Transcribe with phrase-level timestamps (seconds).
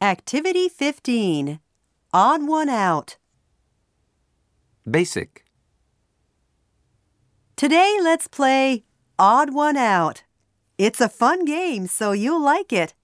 [0.00, 1.58] Activity 15
[2.14, 3.16] Odd One Out.
[4.88, 5.44] Basic.
[7.56, 8.84] Today let's play
[9.18, 10.22] Odd One Out.
[10.78, 12.94] It's a fun game, so you'll like it.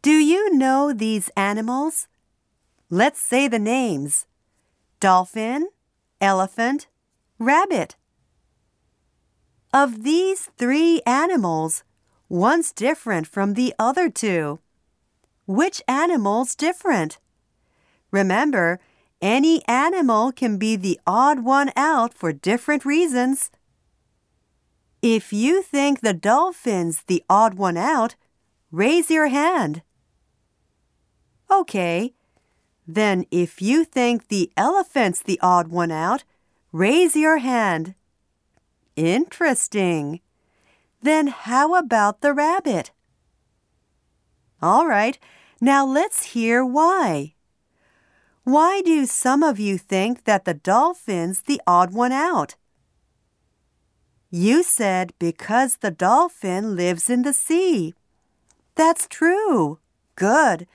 [0.00, 2.08] Do you know these animals?
[2.88, 4.24] Let's say the names
[5.00, 5.68] dolphin,
[6.18, 6.86] elephant,
[7.38, 7.96] rabbit.
[9.74, 11.84] Of these three animals,
[12.30, 14.60] one's different from the other two.
[15.46, 17.18] Which animal's different?
[18.10, 18.80] Remember,
[19.22, 23.50] any animal can be the odd one out for different reasons.
[25.02, 28.16] If you think the dolphin's the odd one out,
[28.70, 29.82] raise your hand.
[31.50, 32.12] Okay.
[32.88, 36.24] Then if you think the elephant's the odd one out,
[36.72, 37.94] raise your hand.
[38.96, 40.20] Interesting.
[41.02, 42.90] Then how about the rabbit?
[44.62, 45.18] All right,
[45.60, 47.34] now let's hear why.
[48.44, 52.54] Why do some of you think that the dolphin's the odd one out?
[54.30, 57.94] You said because the dolphin lives in the sea.
[58.74, 59.78] That's true.
[60.14, 60.66] Good.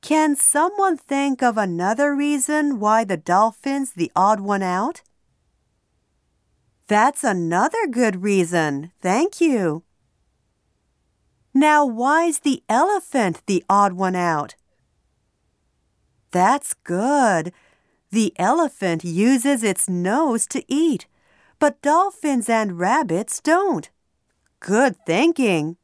[0.00, 5.02] Can someone think of another reason why the dolphin's the odd one out?
[6.86, 8.92] That's another good reason.
[9.00, 9.82] Thank you.
[11.58, 14.54] Now, why's the elephant the odd one out?
[16.30, 17.52] That's good.
[18.12, 21.08] The elephant uses its nose to eat,
[21.58, 23.90] but dolphins and rabbits don't.
[24.60, 25.78] Good thinking.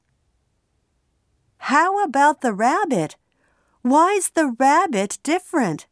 [1.56, 3.16] How about the rabbit?
[3.82, 5.88] Why's the rabbit different?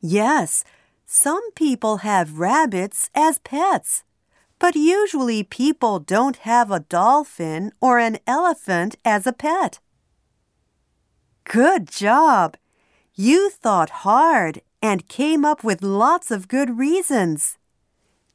[0.00, 0.64] Yes,
[1.06, 4.02] some people have rabbits as pets,
[4.58, 9.80] but usually people don't have a dolphin or an elephant as a pet.
[11.44, 12.56] Good job!
[13.14, 17.58] You thought hard and came up with lots of good reasons.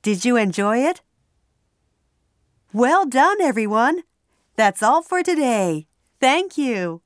[0.01, 1.01] Did you enjoy it?
[2.73, 4.03] Well done, everyone!
[4.55, 5.87] That's all for today.
[6.19, 7.01] Thank you.